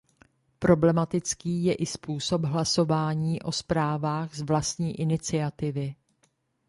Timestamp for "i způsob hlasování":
1.75-3.41